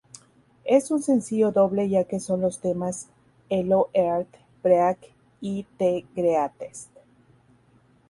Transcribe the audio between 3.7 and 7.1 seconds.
Heartbreak y The Greatest.